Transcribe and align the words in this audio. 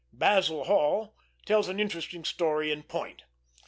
Basil 0.11 0.63
Hall 0.63 1.13
tells 1.45 1.69
an 1.69 1.79
interesting 1.79 2.25
story 2.25 2.71
in 2.71 2.81
point. 2.81 3.21